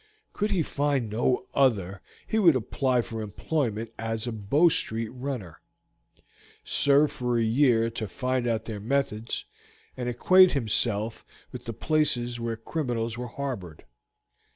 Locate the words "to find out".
7.91-8.65